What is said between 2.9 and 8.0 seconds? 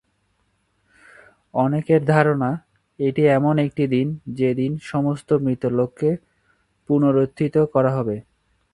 এটি এমন একটি দিন যেদিন সমস্ত মৃত লোককে পুনরুত্থিত করা